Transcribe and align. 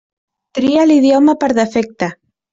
Tria 0.59 0.85
l'idioma 0.93 1.37
per 1.45 1.51
defecte. 1.61 2.11